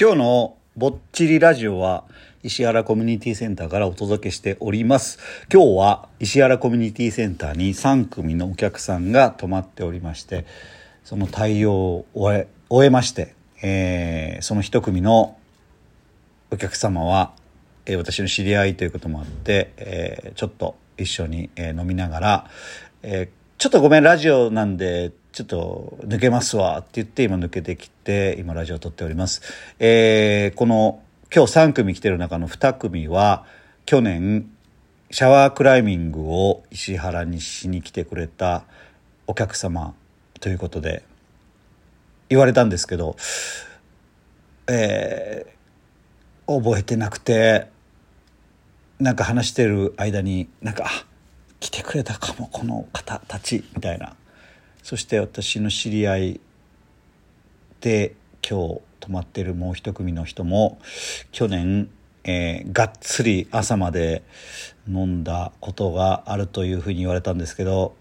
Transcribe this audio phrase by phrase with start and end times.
[0.00, 2.04] 今日のぼっちりラジオは
[2.42, 5.18] 石原コミュニティセンターからお届けしております。
[5.52, 10.46] 今日は石原コミュニティセンターに3組のお客さんが泊まっておりまして
[11.04, 15.36] その対応を終え終えまして、えーその1組の
[16.50, 17.34] お客様は、
[17.84, 22.50] えー私の知り合いということもあって、えーちょっと一緒に、え飲みながら、
[23.02, 29.42] えーちょっとごめんラジオなんでちょっと抜けますわって言って今抜けてきて今ラジオ撮っております、
[29.78, 33.44] えーこの今日3組来てる中の2組は
[33.84, 34.50] 去年
[35.10, 38.64] シャワークライミングを石原にしに来てくれた
[39.26, 39.92] お客様
[40.40, 41.04] ということで
[42.30, 43.14] 言われたんですけど、
[44.68, 47.66] えー覚えてなくて
[48.98, 51.09] なんか話してる間になんかあ
[51.60, 54.16] 来てくれたかもこの方たちみたいな。
[54.82, 56.40] そして私の知り合い
[57.80, 58.14] で
[58.48, 60.78] 今日泊まってるもう一組の人も
[61.32, 61.90] 去年、
[62.24, 64.22] えーがっつり朝まで
[64.88, 67.94] 飲んだことがあるというふうに言われたんですけど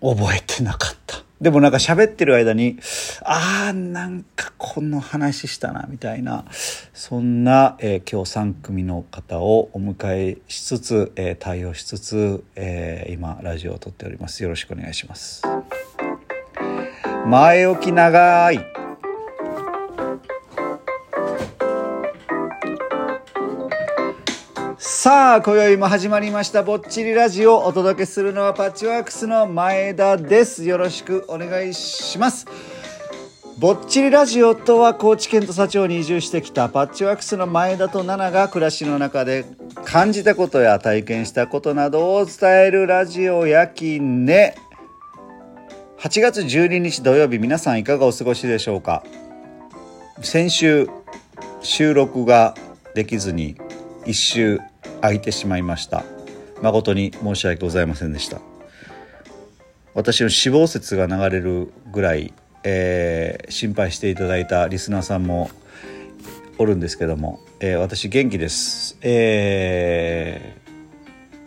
[0.00, 1.19] 覚えてなかった。
[1.40, 2.78] でもなんか喋ってる間に
[3.22, 6.44] あーなんかこの話したなみたいな
[6.92, 14.42] そんな、えー今日3組の方をお迎えしつつ、えー対応しつつ、えー今ラジオを撮っております。
[14.42, 15.42] よろしくお願いします。
[17.26, 18.79] 前置き長い。
[25.02, 27.60] さあ今宵も始まりましたぼっちりラジオ。
[27.60, 30.62] お届けするのはパッチワークスの前田です。
[30.64, 32.46] よろしくお願いします。
[33.58, 39.46] ぼっちりラジオとは高知県と佐町に移住してきたパッチワークスの前田と奈々が暮らしの中で
[39.86, 44.54] 感じたことや体験したことなどを伝えるラジオやきね。
[46.00, 49.02] 8月12日土曜日皆さんいかがお過ごしでしょうか？
[50.20, 50.90] 先週
[51.62, 52.54] 収録が
[52.94, 53.56] できずに
[54.06, 54.60] 一周
[55.00, 56.04] 空いてしまいました。
[56.62, 58.40] 誠に申し訳ございませんでした。
[59.94, 62.32] 私の死亡説が流れるぐらい、
[62.64, 65.50] えー心配していただいたリスナーさんも
[66.58, 68.96] おるんですけども、えー私元気です。
[69.02, 70.60] えー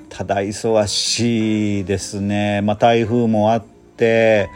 [0.09, 2.61] ただ忙しいですね。
[2.61, 3.63] まあ台風もあっ
[3.97, 4.47] て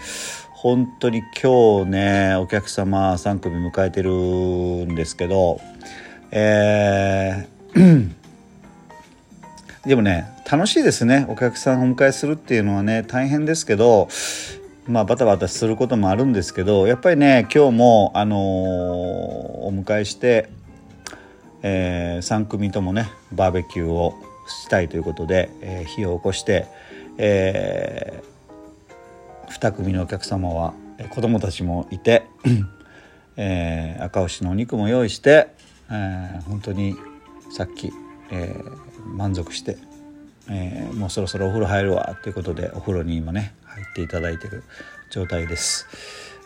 [0.52, 5.60] 本当に今日ねお客様3組迎えてるんですけど
[6.32, 7.57] えー
[9.86, 11.26] でもね楽しいですね。
[11.30, 14.10] お客さんをお迎えするっていうのはね大変ですけど
[14.88, 20.50] まあバタバタすることもあるんですけどやっぱりね今日もあのーお迎えして、
[21.62, 24.14] え3組ともねバーベキューを
[24.48, 26.68] したいということで、えー火を起こして、
[27.18, 28.24] え
[29.50, 32.24] 2組のお客様はえ子供たちもいて、
[33.36, 35.50] えー赤牛のお肉も用意して、
[35.92, 36.96] えー本当に
[37.52, 37.92] さっき、
[38.32, 39.78] えー満足して、
[40.50, 44.64] えーもうそろそろお風呂入るわということでお風呂に今ね入っていただいてる
[45.10, 45.88] 状態です。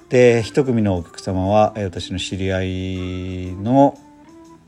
[0.09, 3.97] で一組のお客様は、私の知り合いの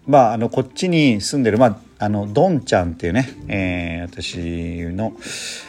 [0.07, 1.65] まああのこっちに住んでるま
[1.99, 5.13] ああのドンちゃんっていうね、えー私の、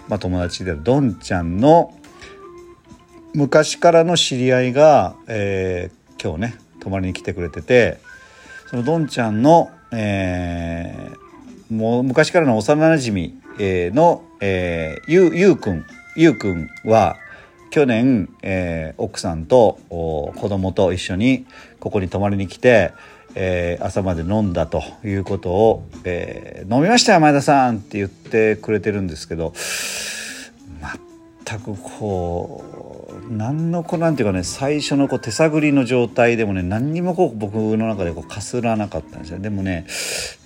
[0.08, 1.94] まあ、友達であるドンちゃんの
[3.32, 7.98] 昔からの知り合いが、えー今日ね泊まりに来てくれてて
[8.70, 11.24] そのどんちゃんの、えー
[11.70, 15.84] もう昔からの幼なじみ、の、えー、ゆゆうくん
[16.16, 17.16] ゆうくんは
[17.70, 21.46] 去年、えー奥さんとお子供と一緒に
[21.80, 22.92] ここに泊まりに来て、
[23.34, 29.52] えー朝まで飲んだということを、えー飲みましたよ前田さん」って言ってくれてるんですけど
[31.46, 32.93] 全くこう
[33.28, 39.38] 何のこうなんていうかね最初のこう手探りの状態でもね何にもこう僕の中でこうかすらなかったんですよ。
[39.38, 39.86] でもね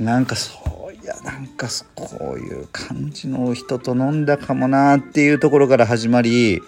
[0.01, 6.61] なんかそういやなんかこういう感じの人と飲んだかもなっていうところから始まりい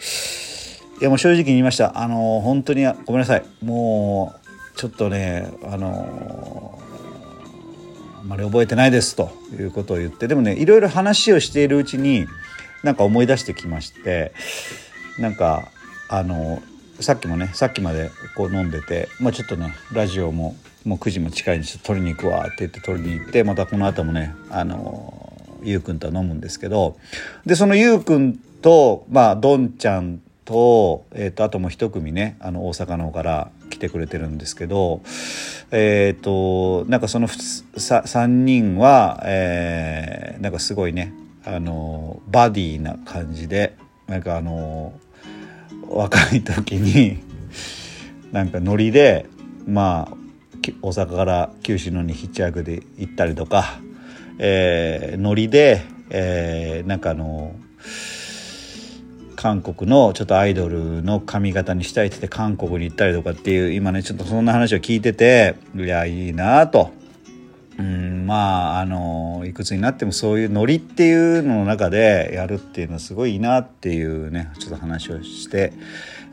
[1.00, 1.99] やもう正直に言いました。
[1.99, 3.44] あの本当にごめんなさい。
[3.62, 6.79] もうちょっとねあの
[8.20, 12.26] あまり覚えてないですということを言ってでもねいろいろ話をしているうちに
[12.82, 14.32] なんか思い出してきまして
[15.19, 15.69] なんか
[16.12, 16.61] あの
[16.99, 26.99] さっきもねさっきまでこう飲んでて、まあ、ちょっとねラジオももう9時も近いんでちょっと取りに行くわって言って取りに行ってまたこの後もねあのゆうくんとは飲むんですけど
[27.47, 35.01] でそのゆうくんとまあどんちゃんと,、えー、とあともう一組ねあの大阪の方から来てくれてるんですけど
[35.71, 41.12] えっ、となんかそのさ3人は、えーなんかすごいね
[41.45, 43.77] あのバディな感じで
[44.07, 44.93] なんかあの
[45.88, 47.19] 若い時に
[48.32, 49.26] なんかノリで
[49.67, 50.17] まあ
[50.82, 53.81] 大阪から九州のにヒッチハイクで行ったりとか、
[54.38, 57.55] えー、ノリで、えー、なんかあの
[59.37, 67.00] 韓国のちょっとアイドルの髪型にしたいって言って韓国に行ったりとかっていう今ねちょっとそんな話を聞いてていやいいなと。
[68.31, 75.73] まああのいくつになってもそういうノリっていうのの中でやるっていうのはすごいいいなっていうねちょっと話をして、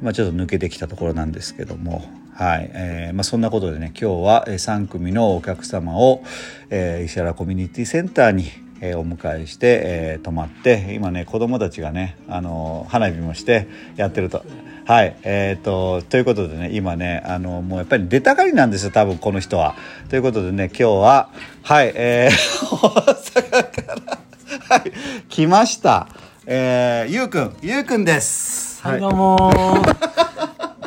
[0.04, 2.04] まあ、ちょっと抜けてきたところなんですけども
[2.36, 2.70] はい。
[2.72, 6.22] えーまあ、そんなことでね今日は3組のお客様を、
[6.70, 8.44] えー、石原コミュニティセンターに、
[8.82, 14.44] えー、お迎えして、えー、泊まって今ね子供たちがね、あのー、花火もしてやってると。
[14.86, 19.76] はいえーと、ということでね今ねあのもうやっぱり出たがりなんですよ多分この人は。
[20.10, 21.30] ということでね今日は
[21.64, 24.92] はいえー、 大阪からはい
[25.28, 26.08] 来ました、
[26.46, 28.82] えー、ゆうくんゆうくんです。
[28.82, 30.27] はい、どうもー。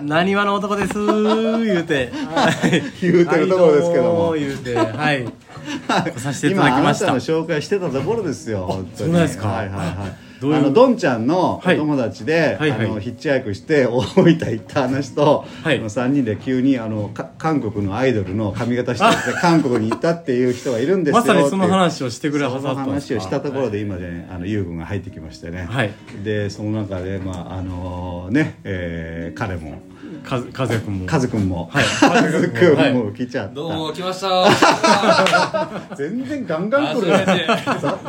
[0.03, 4.31] なにわの男ですー言うて、はい、言うてるところですけども。
[4.31, 5.25] はいう言うて、はい。
[5.89, 7.07] 来させていた今あなだきました。
[7.07, 7.21] たの。
[7.21, 9.13] 紹介してたところですよ本当に。
[9.13, 9.49] そうですか。
[9.49, 11.77] はいはいはいあのどんちゃんのおはい。
[11.77, 12.87] 友達で、はいはい。
[12.87, 15.79] あのヒッチハイクして 大分行った話と、はい。
[15.79, 25.91] あの3人で急にあのか韓国のアイドルの髪型してて 韓国に行ったっていう人がいるんですよまさにその話をしてくれはそのさったんですか話をしたところで今ね、あの優君が入ってきましてね、はい。
[26.25, 29.81] でその中でまああのね、えー彼も。
[30.25, 31.07] かず、かずやくんも。
[31.07, 35.97] カズくんも、はいカズくんも来ちゃった、どうも来ました。
[35.97, 37.13] 全然ガンガン来る。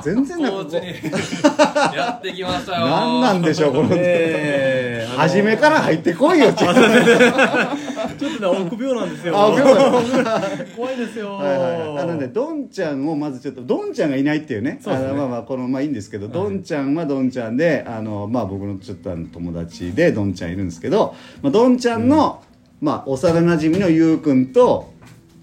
[0.03, 0.49] 全然な
[1.95, 2.85] やってきましたよ。
[2.85, 5.07] 何なんでしょうこの、え。
[5.09, 6.53] ー、初めから入ってこいよ。
[6.53, 9.33] ちょっとちょっとね、臆病なんですよ。
[10.77, 11.33] 怖いですよ。
[11.33, 11.97] はいはいはい。
[11.99, 14.79] あのねどんちゃんをまずちょっとどんちゃんがいないっていうね。
[14.81, 15.13] そうですね。
[15.13, 22.43] まあまあこのまあいいんですけど、どんちゃんはどんちゃんであのまあ僕のちょっとあの友達でどんちゃんいるんですけど、まあ、どんちゃんの、
[22.79, 24.90] まあ幼馴染のゆうくんと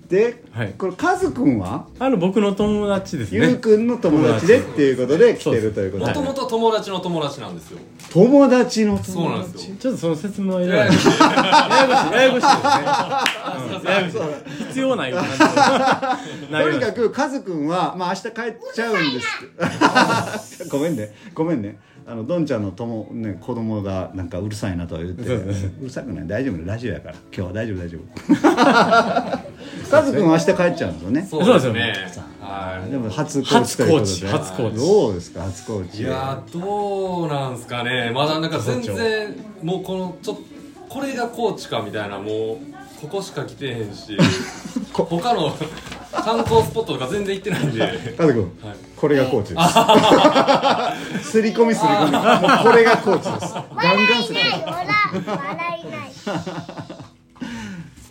[0.08, 0.72] で、はい。
[0.78, 1.86] これカズくんは？
[1.98, 3.54] あの、僕の友達ですゆうね。
[3.56, 6.10] くんの友達でっていうことで来てるということで。
[6.12, 7.78] もともと友達の友達なんですよ。
[8.10, 9.12] 友達の友達？
[9.12, 9.76] そうなんですよ。
[9.78, 10.88] ちょっとその説明はいらない。
[10.88, 11.08] ややこしい。
[11.10, 12.80] ややこしいですね。
[13.78, 13.84] うん。
[13.84, 14.14] ややこし
[14.62, 14.64] い。
[14.68, 15.18] 必要ないと
[16.70, 18.32] にかくカズくんは、まあ、明日帰っ
[18.74, 21.14] ちゃうんです ごめんね。
[21.34, 21.78] ごめんね。
[22.06, 25.22] あのどんちゃんの友、ね、子供がなんかうるさいなとは言って。
[25.34, 26.26] うるさくない？
[26.26, 27.14] 大丈夫ラジオやから。
[27.14, 29.37] 今日は大丈夫大丈夫
[29.90, 31.26] カズくんは明日帰っちゃうんですよね。
[31.30, 31.94] そうですね。
[32.40, 34.10] はでも初コーチということで。
[34.10, 34.26] 初コーチ。
[34.26, 34.76] 初コーチ。
[34.76, 35.88] どうですか初コーい。
[35.90, 36.02] チ。
[36.02, 38.10] いやーどうなんすかね。
[38.14, 40.42] まだなんか全然もうこのちょっと
[40.88, 42.58] これがコーチかみたいなもう
[43.00, 44.16] ここしか来てへんし、
[44.92, 45.54] 他の
[46.12, 48.14] 観光スポットとか全然行ってないんで。
[48.16, 48.76] カズくん、はい。
[48.96, 51.30] これがコーチです。
[51.30, 52.12] すり込みすり込み。
[52.12, 53.54] もうこれがコーチです。
[53.54, 54.86] ガンガンすり込み笑
[55.84, 56.12] いない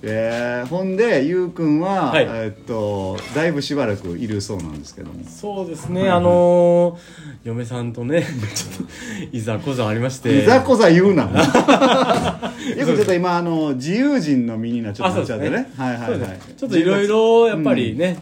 [0.10, 2.28] えー、ほんでゆうくんは、はい。
[2.30, 5.24] えっとだいぶしばらくいるそうなんですけども。
[5.26, 6.98] そうですね、あのー、
[7.44, 8.24] 嫁さんとね、
[8.56, 10.44] ちょっと、いざこざありまして。
[10.44, 11.24] いざこざ言うな。
[12.78, 15.58] よくちょっと今あの自由人の身になっちゃっあ、そうですてね。
[15.58, 15.72] ね。
[15.78, 16.20] はいはいはい。
[16.58, 18.18] ちょっといろいろ、やっぱりね、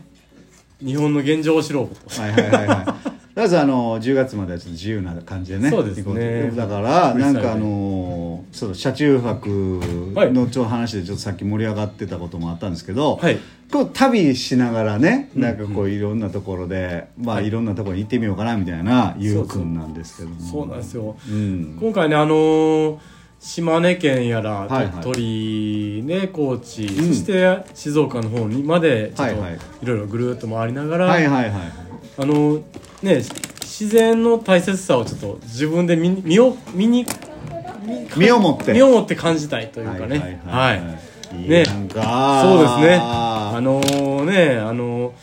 [0.84, 2.22] 日本の現状を知ろうと。
[2.22, 6.52] はいはいはいはいとりあえずあの10月まではちょっと自由な感じでねそうですね。
[6.52, 9.82] だからなんかあのそう車中泊
[10.16, 13.38] のちょ話でちょっとさっき盛り上がってたこともあったんですけど、はい。
[13.74, 17.50] こう旅しながらねなんかこういろんなところで、まあい。
[17.50, 20.40] ろんなところに行ってみようかなみたいなゆうくんなんですけども。
[20.40, 21.18] そうなんですよ。
[21.30, 21.78] うん。
[21.82, 23.00] 今回ね、あのー、
[23.42, 25.04] 島根県やらはいはい。
[25.04, 26.90] 鳥取ね高知、ん。
[26.90, 29.60] そして静岡の方にまでちょっとはいはい。
[29.84, 31.86] いろいろぐるっと回りながら、はいはいはい
[32.18, 32.64] あの
[33.06, 33.22] ね
[33.62, 37.06] 自然の大切さをちょっと自分で見身を見に
[38.16, 38.74] 身をもって。
[38.74, 40.42] 身をもって感じたいというかね。
[40.46, 41.66] はいいいね。
[41.66, 41.94] そうです
[42.82, 43.00] ね。
[43.02, 45.14] あのねあの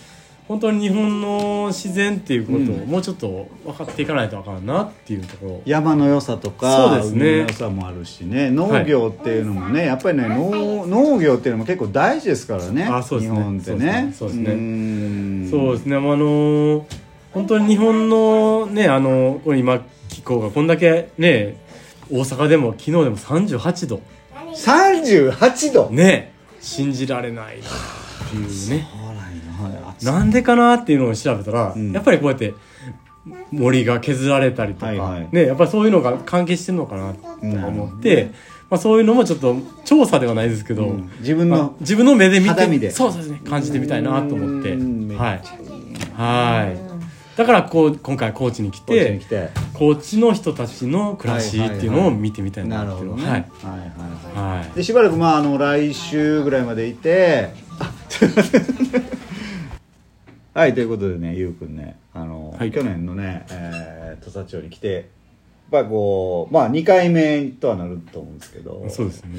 [0.49, 7.21] 本当に日本の自然っていうことをもうちょっと分かっていかないとあかんなっていうところ、山の良さとかそうですね。
[7.21, 8.51] 海の良さもあるしね。
[8.51, 12.85] 農業っていうのもね、やっぱりね農農業っていうのも結構大事ですからね。
[12.85, 13.39] あそうですね。
[13.39, 14.13] 日本ってね。
[14.15, 14.45] そうですね。
[14.45, 14.55] そうですね。
[14.55, 15.51] ん。
[15.51, 16.87] そうですね、あの
[17.33, 21.57] 本当に日本のね、あの今気候がこんだけね、
[22.11, 24.01] 大阪でも昨日でも38度。
[24.55, 25.91] 38度？
[25.91, 28.87] ね、信じられないなっていうね。
[30.03, 31.93] なんでかなっていうのを調べたら、ん。
[31.93, 32.55] やっぱりこうやって
[33.51, 35.29] 森が削られたりとか、はいはい。
[35.33, 38.31] ね、やっぱりそういうのが関係してるのかなと思って、
[38.69, 41.11] まあ、そういうのもちょっと調査ではないですけど、うん。
[41.21, 44.73] 自分まあの自分の目で見てそうですね感じてみたいなと思って。
[45.15, 45.41] はい。
[46.15, 46.92] はい
[47.37, 49.21] だからこう今回高知に来て
[49.73, 53.23] 高知の人たちの暮らしっていうのを見てみたいななるほどね。
[53.23, 53.25] っ
[53.59, 53.87] ていうのははいは
[54.59, 54.71] いはい。
[54.73, 57.51] でしばらくまああの来週ぐらいまでいて
[60.53, 62.71] はいということでねゆうくんねあの、はい。
[62.71, 65.01] 去年のね、えー、土佐町に来てや
[65.81, 68.85] っぱこうまあ2回目とはなると思うんですけど。
[68.91, 69.31] そうですね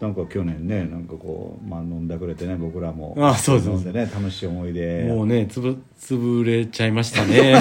[0.00, 3.14] なんか去年ねなんかこう、まあ、飲んでくれてね僕らも。
[3.18, 5.04] あそうです飲んでね楽しい思い出。
[5.04, 7.54] もうねつぶ潰れちゃいましたね。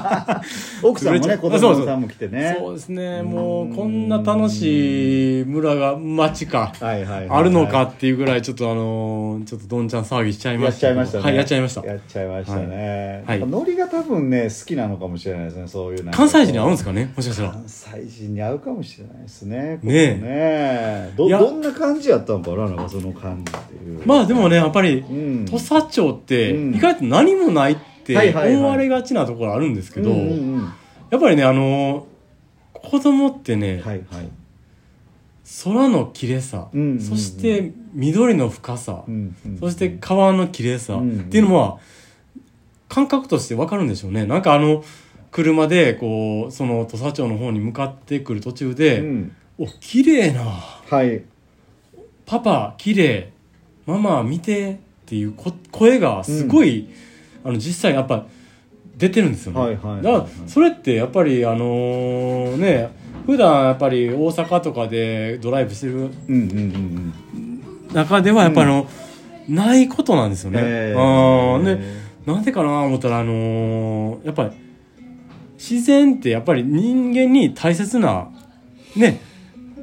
[0.82, 2.56] 奥さんもね子供さんも来てね。
[2.58, 3.20] そうですね。
[3.20, 6.72] もうこんな楽しい村が町か。
[6.80, 10.94] あるのかっていうぐらいちょっとあのーちょっとどんちゃん騒ぎしちゃいやっましたけど。
[10.94, 11.24] ちゃいましたね。
[11.24, 11.86] はいやっちゃいました。
[11.86, 13.46] やっちゃいましたね、はい。
[13.46, 17.50] ノリが多分ね好きなのかもしれないですねそういう関西人に合うんですかねもしかしたら。
[17.50, 21.12] 関西人に合うかもしれないですねねね。
[21.14, 24.06] どどんな感じやったのかななんかその感じっていう。
[24.06, 25.44] まあでもねやっぱりうん。
[25.46, 26.74] 土佐町ってうん。
[26.74, 28.56] 意外と何もないってはいはいはい。
[28.56, 30.72] 思われがちなところあるんですけど、うんうんうん。
[31.10, 32.18] やっぱりねあのー
[32.80, 34.28] 子供ってね、はいはい。
[35.64, 37.00] 空の綺麗さ、うんうんうん。
[37.00, 41.78] そして緑の深さ、うんうんそして川の綺麗さうんっていうのは
[42.88, 44.26] 感覚として分かるんでしょうね。
[44.26, 44.84] なんかあの
[45.30, 49.32] 車でこうその土佐町の方に向かってくる途中で、うん。
[49.58, 50.44] お綺麗な。
[50.44, 51.22] はい
[52.28, 53.32] パパ綺麗
[53.86, 56.90] ママ見てっていうこ声がすごい、
[57.42, 58.26] あの実際やっぱ
[58.98, 60.02] 出てるんですよね、はいはいはいはい。
[60.02, 62.90] だからそれってやっぱりあのーね
[63.24, 67.14] 普段やっぱり大阪とかでドライブしてるうんうんうん
[67.88, 67.94] うん。
[67.94, 68.86] 中ではやっぱりあの、
[69.48, 74.50] ないことなんですよね、へーあーねなんでかな思ったらあのーやっぱり
[75.54, 78.28] 自然ってやっぱり人間に大切な
[78.94, 79.20] ね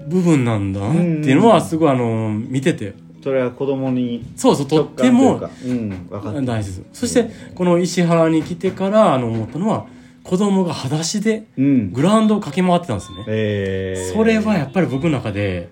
[0.07, 2.93] 部分なんだなっていうのはすごいあのー見てて。
[3.23, 5.89] それは子供にそうそうとっても直感というか。
[5.89, 6.85] うん分かって大切。
[6.93, 9.87] そしてこの石原に来てからあの思ったのは
[10.23, 11.91] 子供が裸足でうん。
[11.91, 15.69] グラウンドを駆け回ってたんですね、えー、それはやっぱり僕の中で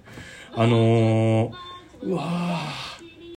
[0.56, 1.52] あのー
[2.02, 2.93] うわー